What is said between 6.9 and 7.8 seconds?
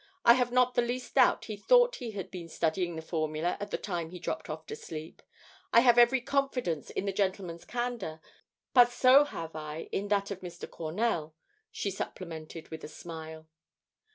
the gentleman's